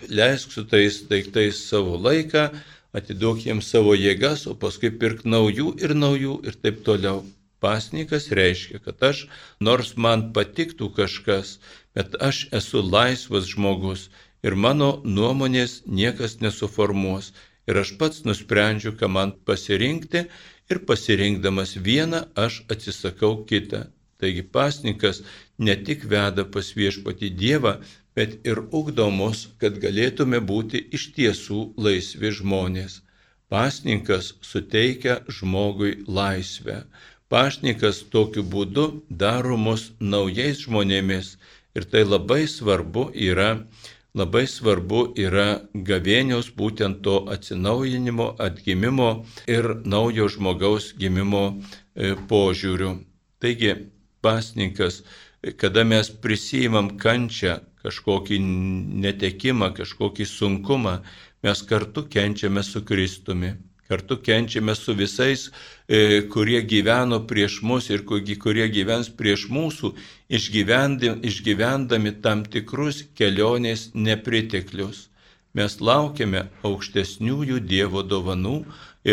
[0.09, 2.47] leisk su tais daiktais savo laiką,
[2.95, 7.27] atiduok jiems savo jėgas, o paskui pirk naujų ir naujų ir taip toliau.
[7.61, 9.27] Pasnikas reiškia, kad aš,
[9.61, 11.59] nors man patiktų kažkas,
[11.95, 14.09] bet aš esu laisvas žmogus
[14.47, 17.33] ir mano nuomonės niekas nesuformuos.
[17.69, 20.25] Ir aš pats nusprendžiu, ką man pasirinkti
[20.73, 23.85] ir pasirinkdamas vieną aš atsisakau kitą.
[24.21, 25.23] Taigi pasnikas
[25.59, 27.75] ne tik veda pas viešpati Dievą,
[28.17, 33.01] bet ir ugdo mus, kad galėtume būti iš tiesų laisvi žmonės.
[33.51, 36.85] Pasninkas suteikia žmogui laisvę.
[37.31, 38.85] Pašnikas tokiu būdu
[39.23, 41.29] daro mus naujais žmonėmis
[41.79, 43.51] ir tai labai svarbu yra,
[44.19, 45.45] labai svarbu yra
[45.91, 49.09] gavėnios būtent to atsinaujinimo, atgimimo
[49.47, 52.97] ir naujo žmogaus gimimo e, požiūriu.
[53.39, 53.77] Taigi
[54.27, 55.05] pasninkas,
[55.63, 58.43] kada mes prisijimam kančią, kažkokį
[59.07, 60.99] netekimą, kažkokį sunkumą,
[61.47, 63.55] mes kartu kenčiame su Kristumi.
[63.91, 65.49] Kartu kenčiame su visais,
[65.89, 69.91] e, kurie gyveno prieš mus ir kurie gyvens prieš mūsų,
[70.39, 75.09] išgyvendami tam tikrus kelionės nepriteklius.
[75.59, 78.55] Mes laukiame aukštesniųjų Dievo dovanų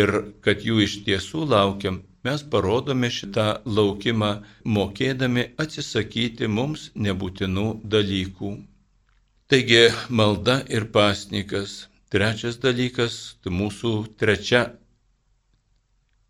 [0.00, 0.14] ir
[0.46, 4.32] kad jų iš tiesų laukiam, mes parodome šitą laukimą,
[4.78, 8.56] mokėdami atsisakyti mums nebūtinų dalykų.
[9.50, 11.88] Taigi malda ir pasnikas.
[12.08, 14.62] Trečias dalykas tai mūsų trečia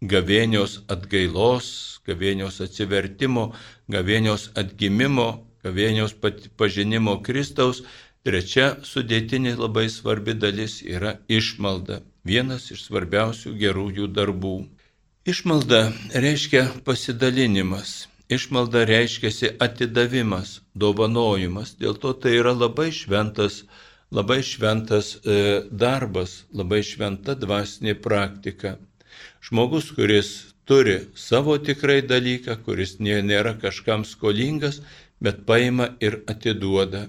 [0.02, 1.68] gavėnios atgailos,
[2.06, 3.52] gavėnios atsivertimo,
[3.90, 5.28] gavėnios atgimimo,
[5.62, 6.14] gavėnios
[6.58, 7.84] pažinimo Kristaus.
[8.26, 12.02] Trečia sudėtinė labai svarbi dalis yra išmalda.
[12.26, 14.56] Vienas iš svarbiausių gerųjų darbų.
[15.30, 18.08] Išmalda reiškia pasidalinimas.
[18.28, 21.76] Išmalda reiškia atidavimas, dovanojimas.
[21.80, 23.62] Dėl to tai yra labai šventas,
[24.10, 28.76] labai šventas e, darbas, labai šventa dvasinė praktika.
[29.44, 30.30] Žmogus, kuris
[30.68, 34.80] turi savo tikrai dalyką, kuris nėra kažkam skolingas,
[35.20, 37.06] bet paima ir atiduoda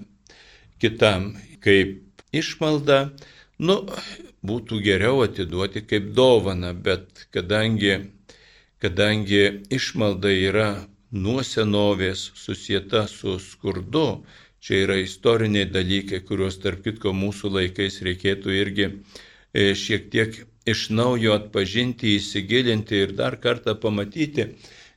[0.80, 1.34] kitam
[1.64, 1.98] kaip
[2.32, 3.10] išmalda,
[3.60, 3.76] nu,
[4.46, 7.98] būtų geriau atiduoti kaip dovana, bet kadangi,
[8.80, 10.70] kadangi išmalda yra
[11.12, 14.22] nuo senovės susieta su skurdu,
[14.60, 20.90] čia yra istoriniai dalykai, kuriuos tarp kitko mūsų laikais reikėtų irgi e, šiek tiek iš
[20.94, 24.50] naujo atpažinti, įsigilinti ir dar kartą pamatyti,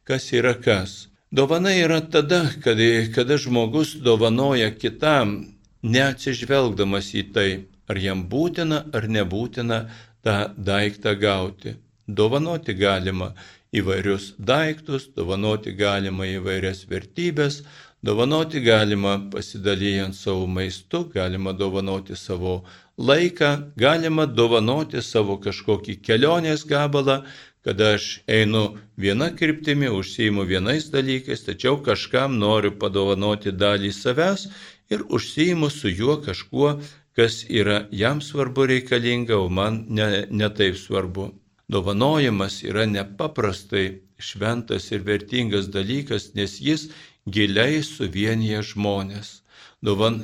[0.03, 1.07] kas yra kas.
[1.33, 7.49] Dovana yra tada, kada, kada žmogus dovanoja kitam, neatsižvelgdamas į tai,
[7.89, 9.79] ar jam būtina ar nebūtina
[10.23, 11.75] tą daiktą gauti.
[12.07, 13.31] Dovanoti galima
[13.73, 17.63] įvairius daiktus, dovanoti galima įvairias vertybės,
[18.03, 22.63] dovanoti galima pasidalijant savo maistu, galima dovanoti savo
[22.97, 27.21] laiką, galima dovanoti savo kažkokį kelionės gabalą,
[27.63, 28.65] kada aš einu
[28.99, 34.49] viena kryptimi, užsijimu vienais dalykais, tačiau kažkam noriu padovanoti dalį savęs
[34.91, 36.75] ir užsijimu su juo kažkuo
[37.15, 41.29] kas yra jam svarbu reikalinga, o man ne, ne taip svarbu.
[41.69, 46.89] Dovanojimas yra nepaprastai šventas ir vertingas dalykas, nes jis
[47.25, 49.41] giliai suvienyje žmonės.
[49.83, 50.21] Dovan,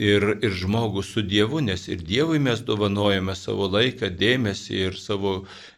[0.00, 5.34] ir, ir žmogų su Dievu, nes ir Dievui mes dovanojame savo laiką, dėmesį ir savo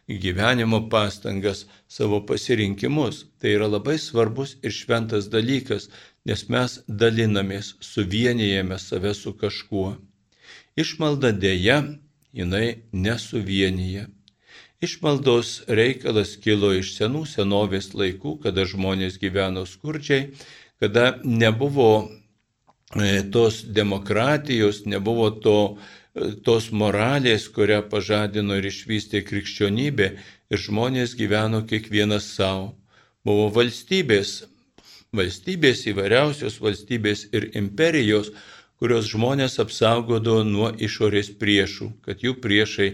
[0.07, 3.25] gyvenimo pastangas, savo pasirinkimus.
[3.39, 5.89] Tai yra labai svarbus ir šventas dalykas,
[6.25, 9.97] nes mes dalinamės, suvienijame save su kažkuo.
[10.79, 11.83] Išmalda dėja,
[12.33, 14.07] jinai nesuvienyje.
[14.83, 20.33] Išmaldos reikalas kilo iš senų senovės laikų, kada žmonės gyveno skurdžiai,
[20.83, 22.11] kada nebuvo
[22.95, 25.59] e, tos demokratijos, nebuvo to,
[26.11, 30.07] e, tos moralės, kurią pažadino ir išvystė krikščionybė
[30.51, 32.73] ir žmonės gyveno kiekvienas savo.
[33.23, 34.41] Buvo valstybės,
[35.15, 38.33] valstybės įvairiausios valstybės ir imperijos,
[38.83, 42.89] kurios žmonės apsaugodavo nuo išorės priešų, kad jų priešai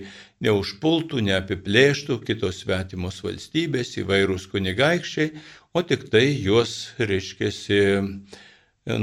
[0.45, 5.31] neužpultų, neapiplėštų kitos svetimos valstybės, įvairūs kunigaikščiai,
[5.73, 7.79] o tik tai juos, reiškėsi,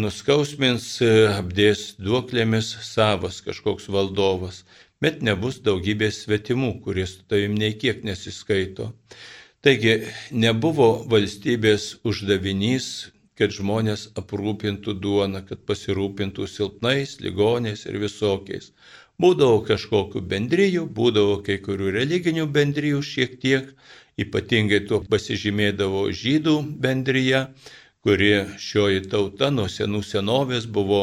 [0.02, 0.88] nuskausmins,
[1.36, 4.64] apdės duoklėmis savas kažkoks valdovas,
[5.02, 8.92] bet nebus daugybės svetimų, kurie su tavim nei kiek nesiskaito.
[9.62, 9.98] Taigi
[10.30, 18.70] nebuvo valstybės uždavinys kad žmonės aprūpintų duoną, kad pasirūpintų silpnais, ligoniais ir visokiais.
[19.20, 23.70] Būdavo kažkokių bendryjų, būdavo kai kurių religinių bendryjų šiek tiek,
[24.22, 27.42] ypatingai tuo pasižymėdavo žydų bendryje,
[28.06, 28.30] kuri
[28.62, 31.02] šioji tauta nuo senų senovės buvo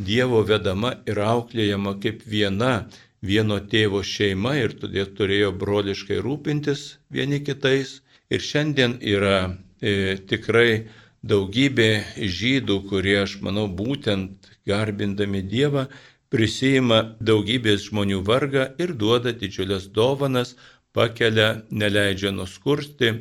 [0.00, 2.86] Dievo vedama ir auklėjama kaip viena,
[3.20, 8.00] vieno tėvo šeima ir todėl turėjo broliškai rūpintis vieni kitais.
[8.30, 9.36] Ir šiandien yra
[9.82, 10.88] e, tikrai
[11.22, 15.88] daugybė žydų, kurie, aš manau, būtent garbindami Dievą,
[16.32, 20.54] prisima daugybės žmonių vargą ir duoda didžiulės dovanas,
[20.92, 23.14] pakelia, neleidžia nuskursti.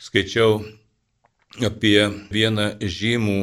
[0.00, 0.60] Skaičiau
[1.66, 3.40] apie vieną žymų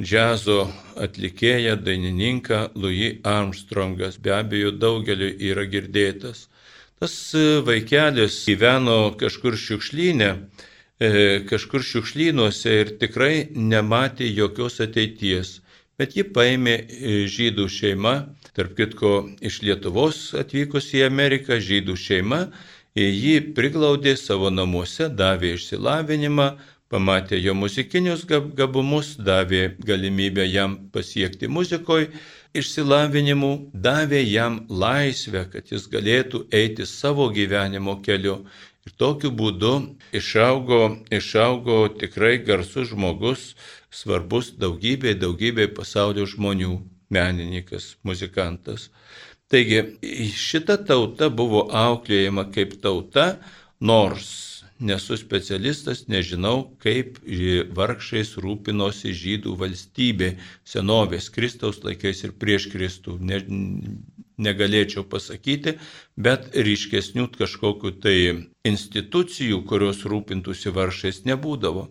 [0.00, 0.62] džiazo
[0.96, 4.16] atlikėją, dainininką Louis Armstrongas.
[4.16, 6.48] Be abejo, daugeliu yra girdėtas.
[7.00, 7.14] Tas
[7.64, 10.30] vaikelis gyveno kažkur šiukšlynė,
[11.00, 11.10] e,
[11.48, 15.60] kažkur šiukšlynuose ir tikrai nematė jokios ateities.
[16.00, 18.14] Bet ji paėmė e, žydų šeima,
[18.56, 22.46] tarp kitko iš Lietuvos atvykus į Ameriką, žydų šeima,
[22.98, 26.56] jį priglaudė savo namuose, davė išsilavinimą,
[26.90, 32.10] pamatė jo muzikinius gabumus, davė galimybę jam pasiekti muzikoje
[32.54, 38.44] išsilavinimu, davė jam laisvę, kad jis galėtų eiti savo gyvenimo keliu.
[38.86, 39.74] Ir tokiu būdu
[40.16, 43.54] išaugo, išaugo tikrai garsus žmogus,
[43.92, 46.80] svarbus daugybė, daugybė pasaulio žmonių,
[47.12, 48.88] menininkas, muzikantas.
[49.50, 49.82] Taigi
[50.38, 53.40] šita tauta buvo auklėjama kaip tauta,
[53.80, 54.28] nors
[54.80, 57.18] nesu specialistas, nežinau, kaip
[57.76, 60.30] vargšais rūpinosi žydų valstybė
[60.64, 63.18] senovės Kristaus laikais ir prieš Kristų.
[63.20, 63.42] Ne,
[64.40, 65.76] negalėčiau pasakyti,
[66.16, 68.16] bet ryškesnių kažkokiu tai
[68.64, 71.90] institucijų, kurios rūpintųsi vargšais, nebūdavo.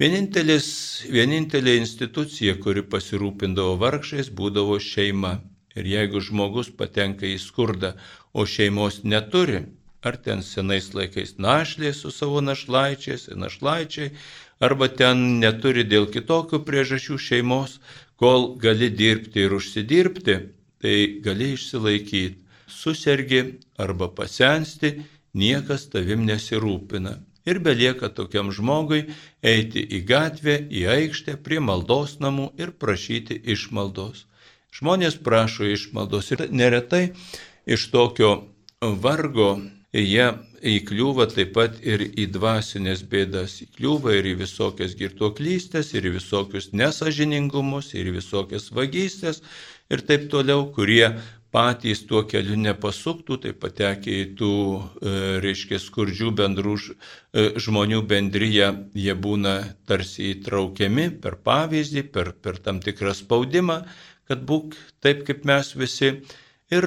[0.00, 5.38] Vienintelė institucija, kuri pasirūpindavo vargšais, būdavo šeima.
[5.76, 7.92] Ir jeigu žmogus patenka į skurdą,
[8.32, 9.66] o šeimos neturi,
[10.06, 14.12] ar ten senais laikais našlė su savo našlaičiais našlaičiai,
[14.60, 17.78] arba ten neturi dėl kitokių priežasčių šeimos,
[18.16, 20.36] kol gali dirbti ir užsidirbti,
[20.80, 22.42] tai gali išsilaikyti.
[22.66, 23.40] Susergi
[23.78, 24.96] arba pasensti,
[25.34, 27.18] niekas tavim nesirūpina.
[27.46, 29.04] Ir belieka tokiam žmogui
[29.42, 34.24] eiti į gatvę, į aikštę, prie maldos namų ir prašyti išmaldos.
[34.76, 37.06] Žmonės prašo išmaldos ir neretai
[37.66, 38.32] iš tokio
[38.80, 39.54] vargo
[39.96, 40.26] jie
[40.66, 46.72] įkliūva taip pat ir į dvasinės bėdas, įkliūva ir į visokias girtuoklystės, ir į visokius
[46.76, 49.42] nesažiningumus, ir į visokias vagystės
[49.88, 51.14] ir taip toliau, kurie
[51.56, 55.12] patys tuo keliu nepasuktų, tai patekę į tų, e,
[55.44, 59.54] reiškia, skurdžių bendrų e, žmonių bendryje, jie būna
[59.88, 63.78] tarsi įtraukiami per pavyzdį, per, per tam tikrą spaudimą,
[64.28, 66.12] kad būk taip kaip mes visi.
[66.70, 66.86] Ir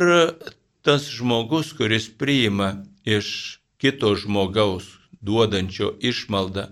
[0.84, 2.74] tas žmogus, kuris priima
[3.06, 6.66] iš kito žmogaus duodančio išmaldą,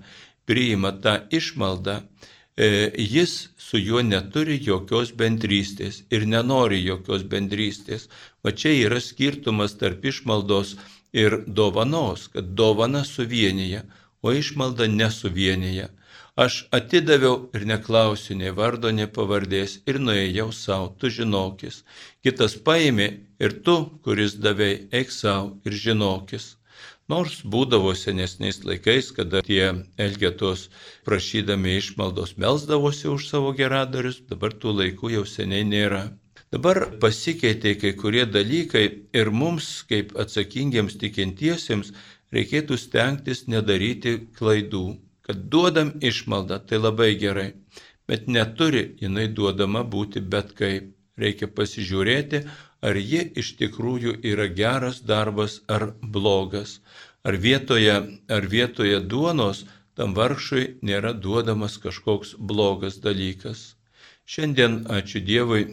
[0.48, 8.08] priima tą išmaldą, e, jis su juo neturi jokios bendrystės ir nenori jokios bendrystės.
[8.44, 10.76] Va čia yra skirtumas tarp išmaldos
[11.14, 13.84] ir dovanos, kad dovana suvienyje,
[14.22, 15.90] o išmalda nesuvienyje.
[16.44, 21.80] Aš atidaviau ir neklausiu nei vardo, nei pavardės ir nuėjau savo, tu žinokis.
[22.22, 23.08] Kitas paėmė
[23.42, 26.46] ir tu, kuris davei, eik savo ir žinokis.
[27.10, 29.64] Nors būdavo senesniais laikais, kada tie
[30.06, 30.68] elgetos
[31.10, 36.04] prašydami išmaldos melsdavosi už savo geradarius, dabar tų laikų jau seniai nėra.
[36.54, 38.86] Dabar pasikeitė kai kurie dalykai
[39.24, 41.96] ir mums, kaip atsakingiams tikintiesiems,
[42.30, 44.86] reikėtų stengtis nedaryti klaidų
[45.28, 47.50] kad duodam išmaldą, tai labai gerai,
[48.08, 50.94] bet neturi jinai duodama būti bet kaip.
[51.18, 52.44] Reikia pasižiūrėti,
[52.86, 56.76] ar ji iš tikrųjų yra geras darbas ar blogas.
[57.26, 57.96] Ar vietoje,
[58.30, 59.64] ar vietoje duonos
[59.98, 63.74] tam vargšui nėra duodamas kažkoks blogas dalykas.
[64.30, 65.64] Šiandien, ačiū Dievui,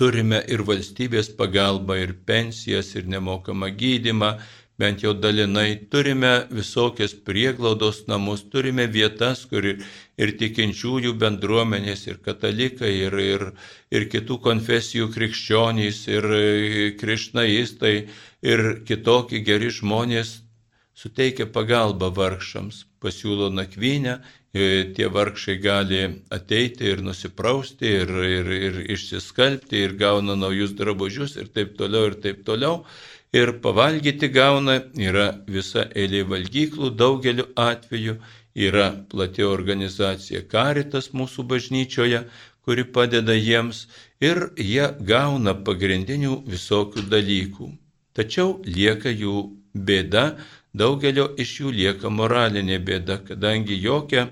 [0.00, 4.32] turime ir valstybės pagalbą, ir pensijas, ir nemokamą gydimą,
[4.80, 9.84] bent jau dalinai, turime visokias prieglaudos namus, turime vietas, kur ir,
[10.40, 13.46] tikinčiųjų bendruomenės, ir katalikai, ir, ir,
[13.92, 16.28] ir kitų konfesijų krikščionys, ir
[17.00, 17.96] krišnaistai,
[18.40, 20.38] ir kitokie geri žmonės
[20.96, 24.18] suteikia pagalbą vargšams, pasiūlo nakvynę,
[24.52, 26.00] tie vargšai gali
[26.34, 32.18] ateiti ir nusiprausti, ir, ir, ir išsiskalbti, ir gauna naujus drabužius, ir taip toliau, ir
[32.24, 32.82] taip toliau
[33.32, 38.16] ir pavalgyti gauna, yra visa eilė valgyklų, daugeliu atveju
[38.54, 42.24] yra plati organizacija Karitas mūsų bažnyčioje,
[42.66, 43.86] kuri padeda jiems
[44.20, 47.70] ir jie gauna pagrindinių visokių dalykų.
[48.18, 49.36] Tačiau lieka jų
[49.74, 50.24] bėda,
[50.74, 54.26] daugelio iš jų lieka moralinė bėda, kadangi jokia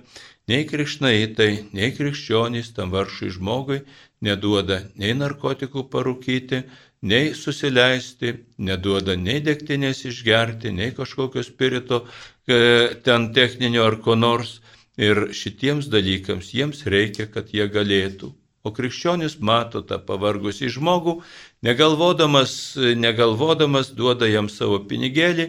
[0.51, 3.81] nei krikšnaitai, nei krikščionys tam varšui žmogui
[4.25, 6.65] neduoda nei narkotikų parūkyti,
[7.03, 12.05] nei susileisti, neduoda nei degtinės išgerti, nei kažkokio spirito
[12.47, 14.59] e, ten techninio ar ko nors.
[14.99, 18.33] Ir šitiems dalykams jiems reikia, kad jie galėtų.
[18.67, 21.21] O krikščionis mato tą pavargusį žmogų,
[21.63, 22.53] negalvodamas,
[22.99, 25.47] negalvodamas duoda jam savo pinigėlį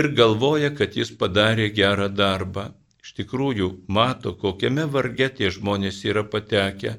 [0.00, 2.70] ir galvoja, kad jis padarė gerą darbą.
[3.04, 6.96] Iš tikrųjų, mato, kokiame varge tie žmonės yra patekę,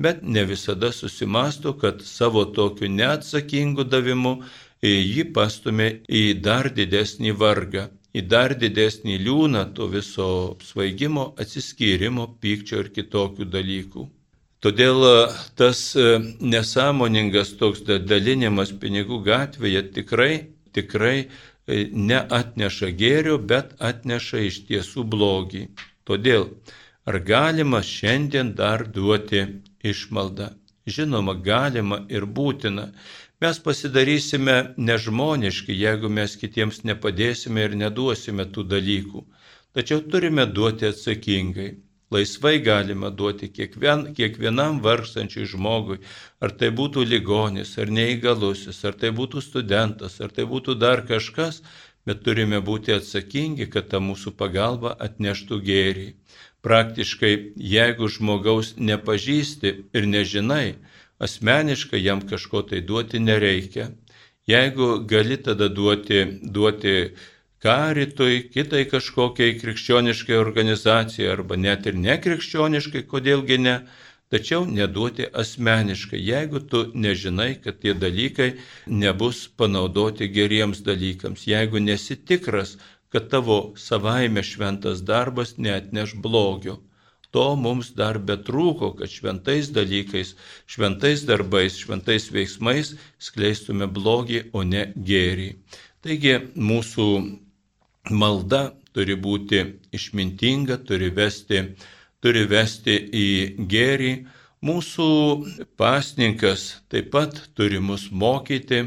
[0.00, 4.34] bet ne visada susimasto, kad savo tokiu neatsakingu davimu
[4.82, 10.30] jį pastumė į dar didesnį vargą, į dar didesnį liūną to viso
[10.64, 14.08] svaigimo, atsiskyrimo, pykčio ir kitokių dalykų.
[14.60, 15.12] Todėl e,
[15.56, 20.34] tas e, nesąmoningas toks dalinimas pinigų gatvėje tikrai,
[20.76, 21.28] tikrai e,
[22.10, 25.64] neatneša gėrio, bet atneša iš tiesų blogį.
[26.04, 26.50] Todėl
[27.08, 29.46] ar galima šiandien dar duoti
[29.82, 30.50] išmaldą?
[30.86, 32.86] Žinoma, galima ir būtina.
[33.40, 34.56] Mes pasidarysime
[34.88, 39.22] nežmoniški, jeigu mes kitiems nepadėsime ir neduosime tų dalykų.
[39.76, 41.70] Tačiau turime duoti atsakingai.
[42.10, 46.00] Laisvai galima duoti kiekvien, kiekvienam vargstančiui žmogui,
[46.42, 51.62] ar tai būtų ligonis, ar neįgalusis, ar tai būtų studentas, ar tai būtų dar kažkas,
[52.06, 56.08] bet turime būti atsakingi, kad ta mūsų pagalba atneštų gėrį.
[56.66, 60.74] Praktiškai, jeigu žmogaus nepažįsti ir nežinai,
[61.18, 63.90] asmeniškai jam kažko tai duoti nereikia.
[64.48, 66.94] Jeigu gali tada duoti, duoti
[67.64, 73.74] karitui, kitai kažkokiai krikščioniškai organizacijai arba net ir nekrikščioniškai, kodėlgi ne,
[74.32, 78.52] tačiau neduoti asmeniškai, jeigu tu nežinai, kad tie dalykai
[78.86, 82.76] nebus panaudoti geriems dalykams, jeigu nesi tikras,
[83.12, 86.78] kad tavo savaime šventas darbas neatneš blogio.
[87.30, 90.34] To mums dar betrūko, kad šventais dalykais,
[90.66, 95.52] šventais darbais, šventais veiksmais skleistume blogį, o ne gėrį.
[96.02, 97.06] Taigi mūsų
[98.10, 98.62] malda
[98.94, 99.62] turi būti
[99.94, 101.62] išmintinga, turi vesti,
[102.22, 103.28] turi vesti į
[103.70, 104.12] gėrį.
[104.66, 105.08] Mūsų
[105.80, 108.82] pasninkas taip pat turi mus mokyti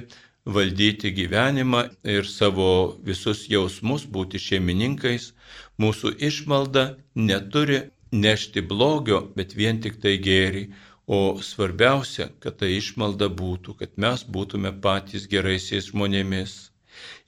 [0.45, 2.69] valdyti gyvenimą ir savo
[3.05, 5.31] visus jausmus, būti šeimininkais.
[5.79, 6.85] Mūsų išmalda
[7.15, 7.79] neturi
[8.11, 10.67] nešti blogio, bet vien tik tai gėrį.
[11.07, 16.53] O svarbiausia, kad ta išmalda būtų, kad mes būtume patys geraisiais žmonėmis.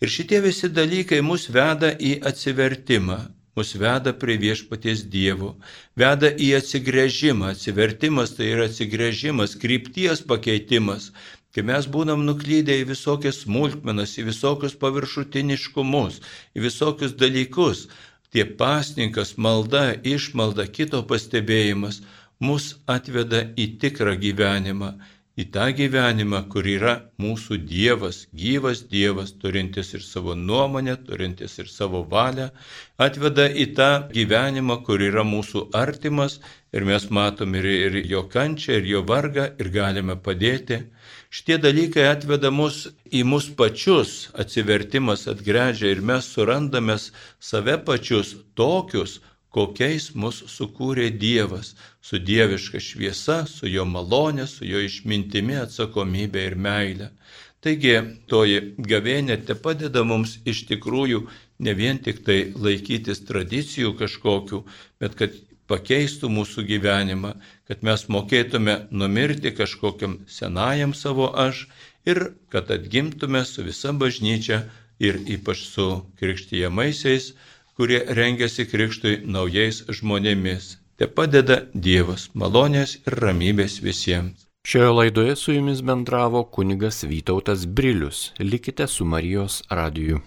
[0.02, 3.18] Ir šitie visi dalykai mus veda į atsivertimą,
[3.56, 5.56] mus veda prie viešpaties Dievo,
[6.00, 7.52] veda į atsigrėžimą.
[7.56, 11.12] Atsivertimas tai yra atsigrėžimas, krypties pakeitimas,
[11.56, 16.20] kai mes būnam nuklydę į visokias smulkmenas, į visokius paviršutiniškumus,
[16.56, 17.88] į visokius dalykus.
[18.36, 22.02] Tie pasninkas, malda, išmalda, kito pastebėjimas
[22.44, 24.96] mus atveda į tikrą gyvenimą
[25.36, 31.72] į tą gyvenimą, kur yra mūsų Dievas, gyvas Dievas, turintis ir savo nuomonę, turintis ir
[31.72, 32.48] savo valią,
[33.08, 36.40] atveda į tą gyvenimą, kur yra mūsų artimas
[36.72, 40.86] ir mes matom ir, ir jo kančią, ir jo vargą ir galime padėti.
[41.36, 42.76] Šitie dalykai atveda mus
[43.20, 44.12] į mus pačius,
[44.42, 46.96] atsivertimas atgręžia ir mes surandame
[47.48, 48.30] save pačius
[48.60, 49.18] tokius,
[49.58, 51.74] kokiais mus sukūrė Dievas,
[52.08, 57.10] su dieviška šviesa, su jo malonė, su jo išmintimi, atsakomybė ir meilė.
[57.66, 57.98] Taigi
[58.32, 58.62] toji
[58.94, 61.26] gavėnė te padeda mums iš tikrųjų
[61.68, 64.64] ne vien tik tai laikytis tradicijų kažkokių,
[65.04, 65.36] bet kad
[65.72, 67.34] pakeistų mūsų gyvenimą,
[67.68, 71.66] kad mes mokėtume numirti kažkokiam senajam savo aš
[72.06, 74.64] ir kad atgimtume su visa bažnyčia
[75.00, 75.90] ir ypač su
[76.22, 77.34] krikštyjamaisiais
[77.76, 80.76] kurie rengiasi krikštui naujais žmonėmis.
[80.96, 81.58] Te padeda
[81.88, 84.46] Dievas malonės ir ramybės visiems.
[84.66, 88.32] Šioje laidoje su jumis bendravo kunigas Vytautas Brilius.
[88.40, 90.24] Likite su Marijos radiju.